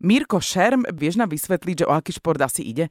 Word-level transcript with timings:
Mirko 0.00 0.40
Šerm, 0.40 0.88
vieš 0.96 1.20
nám 1.20 1.28
vysvetliť, 1.28 1.84
že 1.84 1.88
o 1.88 1.92
aký 1.92 2.16
šport 2.16 2.40
asi 2.40 2.64
ide? 2.64 2.88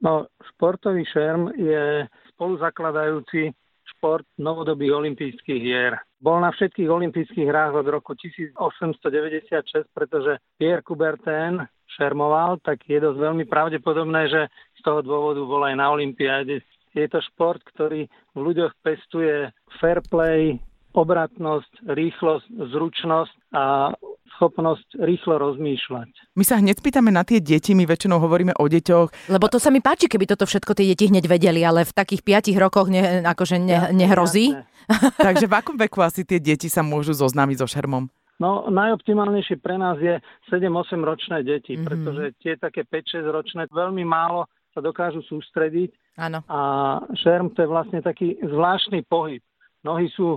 No, 0.00 0.28
športový 0.52 1.08
šerm 1.08 1.52
je 1.56 2.04
spoluzakladajúci 2.36 3.52
šport 3.96 4.28
novodobých 4.36 4.92
olympijských 4.92 5.60
hier. 5.62 5.96
Bol 6.20 6.44
na 6.44 6.52
všetkých 6.52 6.88
olympijských 6.88 7.48
hrách 7.48 7.80
od 7.80 7.86
roku 7.88 8.12
1896, 8.12 9.88
pretože 9.96 10.36
Pierre 10.60 10.84
Coubertin 10.84 11.64
šermoval, 11.96 12.60
tak 12.60 12.84
je 12.84 13.00
dosť 13.00 13.18
veľmi 13.20 13.44
pravdepodobné, 13.48 14.28
že 14.28 14.42
z 14.76 14.80
toho 14.84 15.00
dôvodu 15.00 15.40
bol 15.44 15.64
aj 15.64 15.76
na 15.80 15.88
olympiáde. 15.88 16.60
Je 16.92 17.06
to 17.08 17.20
šport, 17.32 17.60
ktorý 17.76 18.08
v 18.36 18.38
ľuďoch 18.40 18.72
pestuje 18.84 19.52
fair 19.80 20.00
play, 20.08 20.60
obratnosť, 20.96 21.92
rýchlosť, 21.92 22.48
zručnosť 22.72 23.36
a 23.52 23.92
schopnosť 24.36 25.00
rýchlo 25.00 25.40
rozmýšľať. 25.40 26.36
My 26.36 26.44
sa 26.44 26.60
hneď 26.60 26.84
pýtame 26.84 27.10
na 27.10 27.24
tie 27.24 27.40
deti, 27.40 27.72
my 27.72 27.88
väčšinou 27.88 28.20
hovoríme 28.20 28.54
o 28.56 28.64
deťoch. 28.68 29.32
Lebo 29.32 29.46
to 29.48 29.56
sa 29.56 29.72
mi 29.72 29.80
páči, 29.80 30.06
keby 30.06 30.28
toto 30.28 30.44
všetko 30.44 30.76
tie 30.76 30.92
deti 30.92 31.08
hneď 31.08 31.24
vedeli, 31.26 31.64
ale 31.64 31.88
v 31.88 31.92
takých 31.96 32.22
piatich 32.22 32.56
rokoch 32.60 32.92
ne, 32.92 33.24
akože 33.24 33.56
ne, 33.56 33.90
nehrozí. 33.96 34.54
Takže 35.26 35.50
v 35.50 35.56
akom 35.56 35.76
veku 35.80 36.04
asi 36.04 36.22
tie 36.22 36.38
deti 36.38 36.68
sa 36.70 36.84
môžu 36.84 37.16
zoznámiť 37.16 37.56
so 37.64 37.66
šermom? 37.66 38.06
No 38.36 38.68
najoptimálnejšie 38.68 39.56
pre 39.64 39.80
nás 39.80 39.96
je 39.96 40.20
7-8 40.52 41.00
ročné 41.00 41.40
deti, 41.40 41.72
mm-hmm. 41.72 41.86
pretože 41.88 42.24
tie 42.44 42.54
také 42.60 42.84
5-6 42.84 43.24
ročné 43.32 43.62
veľmi 43.72 44.04
málo 44.04 44.44
sa 44.76 44.84
dokážu 44.84 45.24
sústrediť. 45.24 46.20
Áno. 46.20 46.44
A 46.52 46.60
šerm 47.16 47.56
to 47.56 47.64
je 47.64 47.72
vlastne 47.72 48.04
taký 48.04 48.36
zvláštny 48.44 49.08
pohyb. 49.08 49.40
Nohy 49.80 50.12
sú 50.12 50.36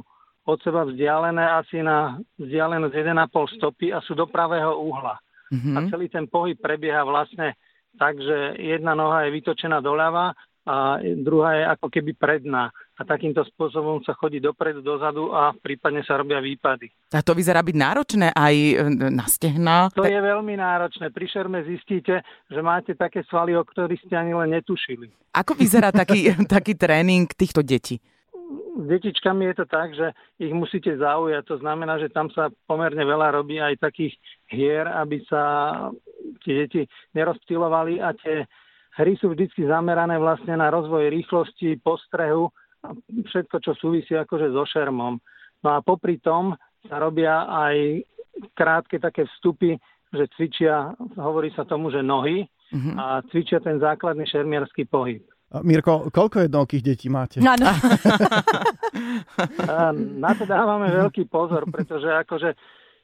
od 0.50 0.60
seba 0.66 0.82
vzdialené 0.90 1.46
asi 1.62 1.86
na 1.86 2.18
vzdialenosť 2.42 2.94
1,5 2.94 3.58
stopy 3.62 3.94
a 3.94 4.02
sú 4.02 4.18
do 4.18 4.26
pravého 4.26 4.74
uhla. 4.82 5.22
Mm-hmm. 5.54 5.76
A 5.76 5.80
celý 5.90 6.10
ten 6.10 6.26
pohyb 6.26 6.58
prebieha 6.58 7.06
vlastne 7.06 7.58
tak, 7.98 8.18
že 8.22 8.58
jedna 8.58 8.94
noha 8.94 9.26
je 9.26 9.34
vytočená 9.34 9.82
doľava 9.82 10.34
a 10.70 11.02
druhá 11.02 11.58
je 11.58 11.64
ako 11.66 11.88
keby 11.90 12.12
predná. 12.14 12.70
A 13.00 13.08
takýmto 13.08 13.42
spôsobom 13.48 14.04
sa 14.04 14.12
chodí 14.14 14.44
dopredu, 14.44 14.84
dozadu 14.84 15.32
a 15.32 15.56
prípadne 15.56 16.04
sa 16.04 16.20
robia 16.20 16.44
výpady. 16.44 16.92
A 17.16 17.24
to 17.24 17.32
vyzerá 17.32 17.64
byť 17.64 17.76
náročné 17.80 18.28
aj 18.36 18.56
e, 18.60 18.74
na 19.08 19.26
stehna? 19.26 19.88
To 19.96 20.04
je 20.04 20.20
veľmi 20.20 20.60
náročné. 20.60 21.10
Pri 21.10 21.26
šerme 21.32 21.64
zistíte, 21.64 22.22
že 22.52 22.60
máte 22.60 22.94
také 23.00 23.24
svaly, 23.26 23.56
o 23.56 23.64
ktorých 23.64 24.04
ste 24.04 24.20
ani 24.20 24.36
len 24.36 24.52
netušili. 24.52 25.10
Ako 25.32 25.56
vyzerá 25.56 25.96
taký, 25.96 26.36
taký 26.60 26.76
tréning 26.76 27.32
týchto 27.32 27.64
detí? 27.64 28.04
Detičkami 28.78 29.50
je 29.52 29.56
to 29.58 29.66
tak, 29.66 29.90
že 29.98 30.14
ich 30.38 30.54
musíte 30.54 30.94
zaujať. 30.94 31.44
To 31.50 31.58
znamená, 31.58 31.98
že 31.98 32.14
tam 32.14 32.30
sa 32.30 32.54
pomerne 32.70 33.02
veľa 33.02 33.34
robí 33.34 33.58
aj 33.58 33.82
takých 33.82 34.14
hier, 34.50 34.86
aby 34.86 35.24
sa 35.26 35.44
tie 36.46 36.66
deti 36.66 36.82
nerozptilovali 37.18 38.02
a 38.04 38.14
tie 38.14 38.46
hry 39.00 39.16
sú 39.18 39.32
vždy 39.34 39.50
zamerané 39.66 40.20
vlastne 40.20 40.58
na 40.58 40.70
rozvoj 40.70 41.10
rýchlosti, 41.10 41.80
postrehu 41.82 42.52
a 42.84 42.96
všetko, 43.06 43.56
čo 43.60 43.72
súvisí 43.76 44.14
akože 44.16 44.52
so 44.52 44.64
šermom. 44.68 45.20
No 45.64 45.70
a 45.76 45.84
popri 45.84 46.20
tom 46.20 46.56
sa 46.88 47.00
robia 47.00 47.48
aj 47.48 48.06
krátke 48.56 49.00
také 49.00 49.28
vstupy, 49.28 49.76
že 50.16 50.26
cvičia, 50.36 50.96
hovorí 51.20 51.52
sa 51.54 51.68
tomu, 51.68 51.92
že 51.92 52.00
nohy 52.00 52.48
mm-hmm. 52.72 52.96
a 52.96 53.06
cvičia 53.30 53.60
ten 53.60 53.78
základný 53.78 54.26
šermiarský 54.26 54.88
pohyb. 54.88 55.22
Mirko, 55.66 56.14
koľko 56.14 56.46
jednokých 56.46 56.86
detí 56.86 57.10
máte? 57.10 57.42
Áno. 57.42 57.74
Na 60.22 60.32
to 60.38 60.46
dávame 60.46 60.94
veľký 60.94 61.26
pozor, 61.26 61.66
pretože 61.74 62.06
akože 62.06 62.54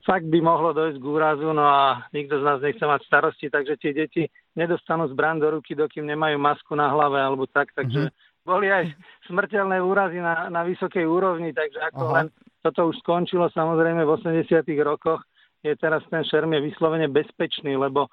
fakt 0.06 0.30
by 0.30 0.40
mohlo 0.46 0.78
dojsť 0.78 1.02
k 1.02 1.06
úrazu, 1.06 1.50
no 1.50 1.66
a 1.66 2.06
nikto 2.14 2.38
z 2.38 2.44
nás 2.46 2.62
nechce 2.62 2.86
mať 2.86 3.02
starosti, 3.10 3.50
takže 3.50 3.82
tie 3.82 3.92
deti 3.98 4.24
nedostanú 4.54 5.10
zbran 5.10 5.42
do 5.42 5.58
ruky, 5.58 5.74
dokým 5.74 6.06
nemajú 6.06 6.38
masku 6.38 6.78
na 6.78 6.94
hlave 6.94 7.18
alebo 7.18 7.50
tak, 7.50 7.74
takže 7.74 8.14
mm-hmm. 8.14 8.46
boli 8.46 8.70
aj 8.70 8.94
smrteľné 9.26 9.82
úrazy 9.82 10.22
na, 10.22 10.46
na 10.54 10.62
vysokej 10.62 11.10
úrovni, 11.10 11.50
takže 11.50 11.82
ako 11.90 12.04
Aha. 12.06 12.14
len 12.22 12.26
toto 12.62 12.94
už 12.94 13.02
skončilo 13.02 13.50
samozrejme 13.50 14.06
v 14.06 14.14
80 14.46 14.62
rokoch, 14.86 15.26
je 15.66 15.74
teraz 15.74 16.06
ten 16.14 16.22
šerm 16.22 16.54
je 16.54 16.70
vyslovene 16.70 17.10
bezpečný, 17.10 17.74
lebo 17.74 18.06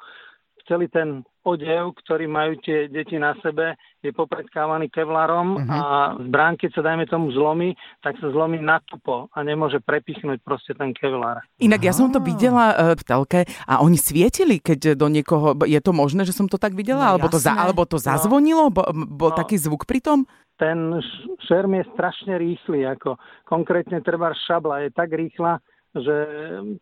celý 0.67 0.87
ten 0.89 1.27
odev, 1.43 1.99
ktorý 1.99 2.31
majú 2.31 2.55
tie 2.63 2.87
deti 2.87 3.19
na 3.19 3.35
sebe, 3.43 3.75
je 3.99 4.15
popredkávaný 4.15 4.91
kevlarom 4.95 5.59
uh-huh. 5.59 5.67
a 5.67 5.79
zbrán, 6.23 6.55
keď 6.55 6.71
sa 6.79 6.83
dajme 6.87 7.05
tomu 7.11 7.35
zlomy, 7.35 7.75
tak 7.99 8.15
sa 8.23 8.31
zlomí 8.31 8.63
na 8.63 8.79
tupo 8.83 9.27
a 9.35 9.39
nemôže 9.43 9.83
prepichnúť 9.83 10.39
proste 10.47 10.75
ten 10.79 10.95
kevlar. 10.95 11.43
Inak 11.59 11.83
ja 11.83 11.93
som 11.95 12.15
to 12.15 12.23
videla 12.23 12.75
uh, 12.75 12.95
v 12.95 13.03
telke 13.03 13.41
a 13.67 13.83
oni 13.83 13.99
svietili, 13.99 14.63
keď 14.63 14.95
do 14.95 15.11
niekoho, 15.11 15.59
je 15.67 15.81
to 15.83 15.91
možné, 15.91 16.23
že 16.23 16.35
som 16.35 16.47
to 16.47 16.63
tak 16.63 16.79
videla? 16.79 17.11
No, 17.11 17.19
alebo, 17.19 17.27
to 17.27 17.43
za, 17.43 17.59
alebo 17.59 17.83
to 17.87 17.99
no. 17.99 18.05
zazvonilo? 18.07 18.71
Bo, 18.71 18.87
bol 18.95 19.35
no. 19.35 19.39
taký 19.39 19.59
zvuk 19.59 19.83
pri 19.83 19.99
tom? 19.99 20.31
Ten 20.63 21.03
šerm 21.51 21.75
je 21.75 21.85
strašne 21.91 22.39
rýchly, 22.39 22.87
ako 22.87 23.19
konkrétne 23.51 23.99
treba 23.99 24.31
šabla 24.47 24.87
je 24.87 24.91
tak 24.95 25.11
rýchla, 25.11 25.59
že 25.93 26.17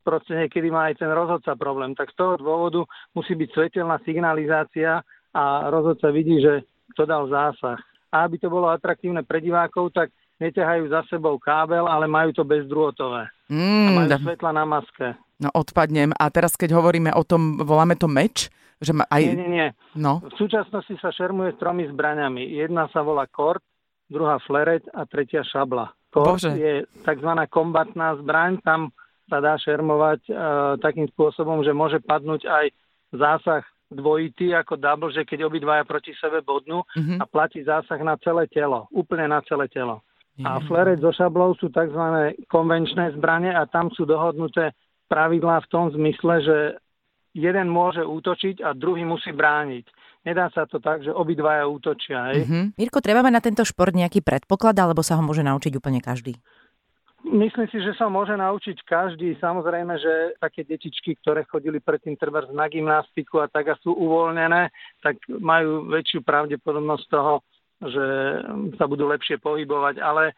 proste 0.06 0.38
niekedy 0.38 0.70
má 0.70 0.90
aj 0.90 1.02
ten 1.02 1.10
rozhodca 1.10 1.58
problém. 1.58 1.98
Tak 1.98 2.14
z 2.14 2.16
toho 2.16 2.34
dôvodu 2.38 2.86
musí 3.14 3.34
byť 3.34 3.48
svetelná 3.50 3.98
signalizácia 4.06 5.02
a 5.34 5.42
rozhodca 5.70 6.14
vidí, 6.14 6.38
že 6.38 6.66
kto 6.94 7.02
dal 7.06 7.26
zásah. 7.26 7.78
A 8.10 8.26
aby 8.26 8.38
to 8.38 8.50
bolo 8.50 8.70
atraktívne 8.70 9.22
pre 9.22 9.38
divákov, 9.42 9.94
tak 9.94 10.10
neťahajú 10.42 10.90
za 10.90 11.06
sebou 11.06 11.38
kábel, 11.38 11.86
ale 11.86 12.10
majú 12.10 12.34
to 12.34 12.42
bezdrôtové. 12.42 13.30
Mm, 13.46 13.86
a 13.86 13.90
majú 13.94 14.08
da... 14.10 14.18
svetla 14.18 14.50
na 14.54 14.64
maske. 14.66 15.14
No 15.40 15.48
odpadnem. 15.54 16.10
A 16.18 16.28
teraz, 16.28 16.58
keď 16.58 16.74
hovoríme 16.74 17.10
o 17.14 17.22
tom, 17.22 17.60
voláme 17.62 17.94
to 17.94 18.10
meč? 18.10 18.50
Že 18.80 18.96
ma 18.96 19.04
aj... 19.12 19.22
Nie, 19.22 19.36
nie, 19.36 19.50
nie. 19.52 19.68
No. 19.92 20.24
V 20.24 20.34
súčasnosti 20.40 20.96
sa 21.04 21.12
šermuje 21.12 21.52
s 21.52 21.60
tromi 21.60 21.84
zbraňami. 21.84 22.56
Jedna 22.56 22.88
sa 22.88 23.04
volá 23.04 23.28
kort, 23.28 23.60
druhá 24.08 24.40
fleret 24.48 24.88
a 24.96 25.04
tretia 25.04 25.44
šabla. 25.44 25.92
Kort 26.10 26.42
Bože. 26.42 26.50
je 26.58 26.74
tzv. 27.06 27.30
kombatná 27.48 28.18
zbraň, 28.18 28.58
tam 28.66 28.90
sa 29.30 29.38
dá 29.38 29.54
šermovať 29.62 30.20
e, 30.26 30.32
takým 30.82 31.06
spôsobom, 31.14 31.62
že 31.62 31.70
môže 31.70 32.02
padnúť 32.02 32.50
aj 32.50 32.66
zásah 33.14 33.62
dvojitý 33.90 34.54
ako 34.54 34.78
double, 34.78 35.14
že 35.14 35.26
keď 35.26 35.46
obidvaja 35.46 35.82
proti 35.86 36.14
sebe 36.18 36.42
bodnú 36.42 36.82
mm-hmm. 36.94 37.18
a 37.22 37.24
platí 37.26 37.62
zásah 37.62 37.98
na 38.02 38.18
celé 38.22 38.46
telo, 38.50 38.86
úplne 38.90 39.30
na 39.30 39.42
celé 39.46 39.66
telo. 39.70 40.02
A 40.40 40.56
fleret 40.64 41.04
so 41.04 41.12
šablou 41.12 41.52
sú 41.60 41.68
tzv. 41.68 42.32
konvenčné 42.48 43.12
zbranie 43.12 43.52
a 43.52 43.68
tam 43.68 43.92
sú 43.92 44.08
dohodnuté 44.08 44.72
pravidlá 45.10 45.60
v 45.66 45.70
tom 45.70 45.92
zmysle, 45.92 46.34
že 46.40 46.58
jeden 47.36 47.68
môže 47.68 48.00
útočiť 48.00 48.64
a 48.64 48.72
druhý 48.72 49.04
musí 49.04 49.36
brániť. 49.36 49.84
Nedá 50.20 50.52
sa 50.52 50.68
to 50.68 50.76
tak, 50.84 51.00
že 51.00 51.08
obidvaja 51.08 51.64
útočia. 51.64 52.32
Hej? 52.32 52.44
Mm-hmm. 52.44 52.64
Mirko, 52.76 53.00
treba 53.00 53.24
mať 53.24 53.32
na 53.32 53.42
tento 53.42 53.64
šport 53.64 53.96
nejaký 53.96 54.20
predpoklad, 54.20 54.76
alebo 54.76 55.00
sa 55.00 55.16
ho 55.16 55.22
môže 55.24 55.40
naučiť 55.40 55.72
úplne 55.80 56.04
každý? 56.04 56.36
Myslím 57.20 57.68
si, 57.68 57.80
že 57.84 57.92
sa 57.96 58.08
môže 58.08 58.32
naučiť 58.32 58.80
každý. 58.88 59.36
Samozrejme, 59.36 59.92
že 60.00 60.12
také 60.40 60.64
detičky, 60.64 61.20
ktoré 61.20 61.44
chodili 61.44 61.76
predtým 61.76 62.16
treba 62.16 62.44
na 62.48 62.64
gymnastiku 62.68 63.44
a 63.44 63.48
tak 63.48 63.72
a 63.72 63.80
sú 63.80 63.92
uvoľnené, 63.92 64.72
tak 65.04 65.20
majú 65.28 65.88
väčšiu 65.88 66.24
pravdepodobnosť 66.24 67.04
toho, 67.12 67.44
že 67.84 68.04
sa 68.80 68.84
budú 68.88 69.08
lepšie 69.08 69.36
pohybovať. 69.36 70.00
Ale 70.00 70.32
e, 70.32 70.34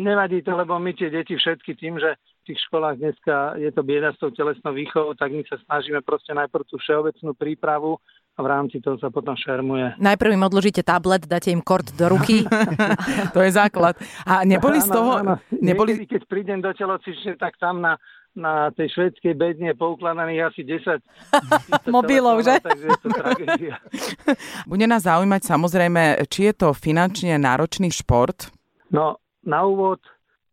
nevadí 0.00 0.40
to, 0.40 0.56
lebo 0.56 0.80
my 0.80 0.96
tie 0.96 1.12
deti 1.12 1.36
všetky 1.36 1.76
tým, 1.76 2.00
že 2.00 2.16
v 2.16 2.42
tých 2.52 2.60
školách 2.68 2.96
dneska 3.00 3.60
je 3.60 3.68
to 3.72 3.84
bieda 3.84 4.12
s 4.16 4.20
tou 4.20 4.32
telesnou 4.32 4.72
výchovou, 4.72 5.12
tak 5.12 5.28
my 5.28 5.44
sa 5.44 5.60
snažíme 5.68 6.00
proste 6.00 6.32
najprv 6.32 6.64
tú 6.64 6.80
všeobecnú 6.80 7.36
prípravu 7.36 8.00
a 8.38 8.40
v 8.40 8.46
rámci 8.46 8.78
toho 8.78 8.94
sa 9.02 9.10
potom 9.10 9.34
šermuje. 9.34 9.98
Najprv 9.98 10.38
im 10.38 10.46
odložíte 10.46 10.86
tablet, 10.86 11.26
dáte 11.26 11.50
im 11.50 11.58
kort 11.58 11.90
do 11.98 12.06
ruky. 12.06 12.46
to 13.34 13.42
je 13.42 13.50
základ. 13.50 13.98
A 14.22 14.46
neboli 14.46 14.78
z 14.78 14.86
toho... 14.94 15.18
Áno, 15.18 15.34
áno. 15.42 15.58
Neboli... 15.58 15.98
Niekedy, 15.98 16.06
keď 16.06 16.22
prídem 16.30 16.58
do 16.62 16.70
telocvične, 16.70 17.34
tak 17.34 17.58
tam 17.58 17.82
na, 17.82 17.98
na 18.38 18.70
tej 18.70 18.94
švedskej 18.94 19.34
bedne 19.34 19.74
poukladaných 19.74 20.54
asi 20.54 20.62
10 20.62 21.02
mobilov, 21.96 22.46
že? 22.46 22.62
Takže 22.62 22.86
je 22.86 22.98
to 23.02 23.08
tragédia. 23.10 23.76
Bude 24.70 24.86
nás 24.86 25.02
zaujímať 25.02 25.42
samozrejme, 25.42 26.22
či 26.30 26.48
je 26.48 26.54
to 26.54 26.70
finančne 26.70 27.34
náročný 27.42 27.90
šport? 27.90 28.54
No, 28.94 29.18
na 29.42 29.66
úvod 29.66 29.98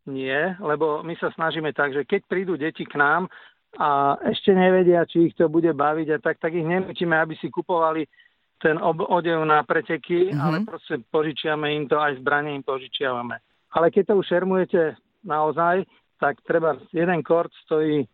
nie, 0.10 0.58
lebo 0.58 1.06
my 1.06 1.14
sa 1.22 1.30
snažíme 1.38 1.70
tak, 1.74 1.94
že 1.94 2.02
keď 2.06 2.22
prídu 2.26 2.54
deti 2.58 2.86
k 2.86 2.98
nám, 2.98 3.30
a 3.76 4.16
ešte 4.32 4.56
nevedia, 4.56 5.04
či 5.04 5.32
ich 5.32 5.36
to 5.36 5.52
bude 5.52 5.72
baviť 5.76 6.08
a 6.16 6.18
tak, 6.20 6.40
tak 6.40 6.56
ich 6.56 6.66
nenúčime, 6.66 7.16
aby 7.20 7.36
si 7.36 7.52
kupovali 7.52 8.08
ten 8.60 8.80
ob- 8.80 9.06
odev 9.06 9.44
na 9.44 9.62
preteky, 9.68 10.32
mm-hmm. 10.32 10.42
ale 10.42 10.58
proste 10.64 11.04
požičiame 11.12 11.76
im 11.76 11.86
to, 11.92 12.00
aj 12.00 12.18
zbranie 12.24 12.56
im 12.56 12.64
požičiavame. 12.64 13.38
Ale 13.76 13.92
keď 13.92 14.12
to 14.12 14.24
už 14.24 14.26
šermujete 14.32 14.96
naozaj, 15.28 15.84
tak 16.16 16.40
treba 16.48 16.80
jeden 16.96 17.20
kort 17.22 17.52
stojí 17.68 18.08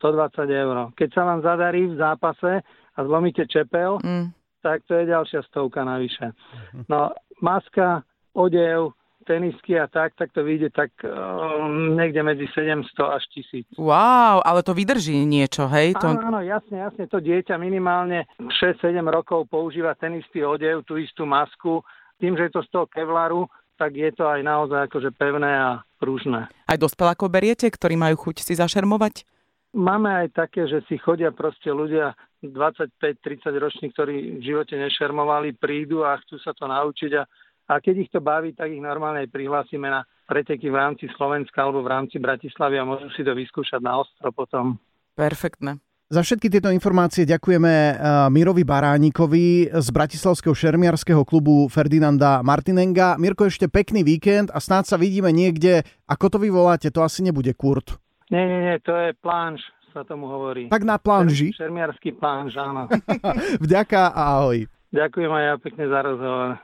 120 0.00 0.48
eur. 0.48 0.76
Keď 0.96 1.08
sa 1.12 1.22
vám 1.28 1.40
zadarí 1.44 1.92
v 1.92 2.00
zápase 2.00 2.64
a 2.96 2.98
zlomíte 3.04 3.44
čepel, 3.44 4.00
mm. 4.00 4.32
tak 4.64 4.82
to 4.88 4.96
je 4.96 5.04
ďalšia 5.12 5.44
stovka 5.52 5.84
navyše. 5.84 6.32
Mhm. 6.72 6.88
No, 6.88 7.12
maska, 7.44 8.02
odev, 8.32 8.96
tenisky 9.24 9.80
a 9.80 9.88
tak, 9.88 10.12
tak 10.14 10.30
to 10.30 10.44
vyjde 10.44 10.68
tak 10.70 10.92
um, 11.02 11.96
niekde 11.96 12.20
medzi 12.20 12.46
700 12.52 12.84
až 13.08 13.24
1000. 13.32 13.80
Wow, 13.80 14.44
ale 14.44 14.60
to 14.60 14.76
vydrží 14.76 15.24
niečo, 15.24 15.64
hej? 15.72 15.96
To... 15.98 16.12
Áno, 16.12 16.20
áno, 16.28 16.40
jasne, 16.44 16.84
jasne. 16.84 17.08
To 17.08 17.18
dieťa 17.18 17.56
minimálne 17.56 18.28
6-7 18.38 19.00
rokov 19.08 19.48
používa 19.48 19.96
ten 19.96 20.20
istý 20.20 20.44
odev, 20.44 20.84
tú 20.84 21.00
istú 21.00 21.24
masku. 21.24 21.80
Tým, 22.20 22.36
že 22.36 22.46
je 22.46 22.52
to 22.54 22.62
z 22.62 22.68
toho 22.70 22.86
kevlaru, 22.86 23.48
tak 23.74 23.96
je 23.96 24.12
to 24.14 24.28
aj 24.28 24.40
naozaj 24.44 24.86
akože 24.86 25.10
pevné 25.18 25.50
a 25.50 25.70
pružné. 25.98 26.46
Aj 26.68 26.78
dospelákov 26.78 27.32
beriete, 27.32 27.66
ktorí 27.66 27.98
majú 27.98 28.30
chuť 28.30 28.44
si 28.44 28.54
zašermovať? 28.54 29.26
Máme 29.74 30.06
aj 30.06 30.28
také, 30.38 30.70
že 30.70 30.86
si 30.86 30.94
chodia 31.02 31.34
proste 31.34 31.66
ľudia 31.74 32.14
25-30 32.46 33.50
roční, 33.58 33.90
ktorí 33.90 34.38
v 34.38 34.42
živote 34.46 34.78
nešermovali, 34.78 35.58
prídu 35.58 36.06
a 36.06 36.14
chcú 36.22 36.38
sa 36.38 36.54
to 36.54 36.70
naučiť 36.70 37.10
a, 37.18 37.26
a 37.68 37.80
keď 37.80 37.94
ich 38.06 38.10
to 38.12 38.20
baví, 38.20 38.52
tak 38.52 38.68
ich 38.72 38.82
normálne 38.82 39.24
aj 39.24 39.32
prihlásime 39.32 39.88
na 39.88 40.04
preteky 40.28 40.68
v 40.68 40.76
rámci 40.76 41.04
Slovenska 41.16 41.64
alebo 41.64 41.84
v 41.84 41.92
rámci 41.92 42.20
Bratislavy 42.20 42.76
a 42.80 42.84
môžu 42.84 43.08
si 43.16 43.24
to 43.24 43.32
vyskúšať 43.32 43.80
na 43.80 44.00
ostro 44.00 44.28
potom. 44.32 44.76
Perfektné. 45.16 45.80
Za 46.12 46.20
všetky 46.20 46.52
tieto 46.52 46.68
informácie 46.68 47.24
ďakujeme 47.24 47.72
eh, 47.72 47.94
Mirovi 48.28 48.60
Baránikovi 48.60 49.72
z 49.72 49.88
Bratislavského 49.88 50.52
šermiarského 50.52 51.24
klubu 51.24 51.64
Ferdinanda 51.72 52.44
Martinenga. 52.44 53.16
Mirko, 53.16 53.48
ešte 53.48 53.72
pekný 53.72 54.04
víkend 54.04 54.52
a 54.52 54.60
snáď 54.60 54.94
sa 54.94 54.96
vidíme 55.00 55.32
niekde. 55.32 55.80
Ako 56.04 56.28
to 56.28 56.36
vy 56.36 56.52
voláte? 56.52 56.92
To 56.92 57.00
asi 57.00 57.24
nebude 57.24 57.56
kurt. 57.56 57.96
Nie, 58.28 58.44
nie, 58.44 58.60
nie, 58.68 58.76
to 58.84 58.92
je 58.92 59.16
planš, 59.16 59.64
sa 59.96 60.04
tomu 60.04 60.28
hovorí. 60.28 60.68
Tak 60.68 60.84
na 60.84 61.00
planži? 61.00 61.56
Šermiarský 61.56 62.12
planš, 62.20 62.52
áno. 62.60 62.84
Vďaka 63.64 64.12
a 64.12 64.22
ahoj. 64.38 64.68
Ďakujem 64.94 65.32
aj 65.32 65.44
ja 65.44 65.54
pekne 65.58 65.84
za 65.88 66.00
rozhovor. 66.04 66.60